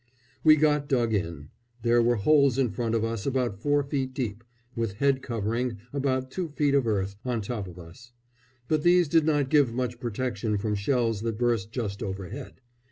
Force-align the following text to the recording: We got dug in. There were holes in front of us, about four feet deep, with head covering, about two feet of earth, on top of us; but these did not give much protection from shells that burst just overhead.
We 0.43 0.55
got 0.55 0.89
dug 0.89 1.13
in. 1.13 1.49
There 1.83 2.01
were 2.01 2.15
holes 2.15 2.57
in 2.57 2.71
front 2.71 2.95
of 2.95 3.03
us, 3.03 3.27
about 3.27 3.61
four 3.61 3.83
feet 3.83 4.15
deep, 4.15 4.43
with 4.75 4.93
head 4.93 5.21
covering, 5.21 5.77
about 5.93 6.31
two 6.31 6.49
feet 6.55 6.73
of 6.73 6.87
earth, 6.87 7.17
on 7.23 7.39
top 7.41 7.67
of 7.67 7.77
us; 7.77 8.11
but 8.67 8.81
these 8.81 9.07
did 9.07 9.25
not 9.25 9.49
give 9.51 9.75
much 9.75 9.99
protection 9.99 10.57
from 10.57 10.73
shells 10.73 11.21
that 11.21 11.37
burst 11.37 11.71
just 11.71 12.01
overhead. 12.01 12.61